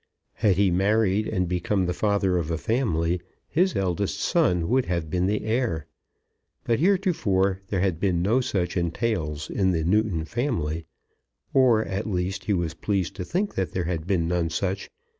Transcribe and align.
Had 0.33 0.55
he 0.57 0.71
married 0.71 1.27
and 1.27 1.47
become 1.47 1.85
the 1.85 1.93
father 1.93 2.39
of 2.39 2.49
a 2.49 2.57
family, 2.57 3.21
his 3.47 3.75
eldest 3.75 4.19
son 4.19 4.67
would 4.67 4.87
have 4.87 5.11
been 5.11 5.27
the 5.27 5.45
heir. 5.45 5.85
But 6.63 6.79
heretofore 6.79 7.61
there 7.67 7.81
had 7.81 7.99
been 7.99 8.23
no 8.23 8.41
such 8.41 8.75
entails 8.75 9.47
in 9.51 9.73
the 9.73 9.83
Newton 9.83 10.25
family; 10.25 10.87
or, 11.53 11.85
at 11.85 12.09
least, 12.09 12.45
he 12.45 12.53
was 12.53 12.73
pleased 12.73 13.15
to 13.17 13.23
think 13.23 13.53
that 13.53 13.73
there 13.73 13.83
had 13.83 14.07
been 14.07 14.27
none 14.27 14.49
such. 14.49 14.89